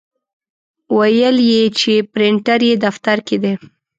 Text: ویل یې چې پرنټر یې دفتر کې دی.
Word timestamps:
ویل 0.97 1.37
یې 1.51 1.63
چې 1.79 1.93
پرنټر 2.13 2.59
یې 2.69 2.75
دفتر 2.85 3.17
کې 3.27 3.37
دی. 3.43 3.53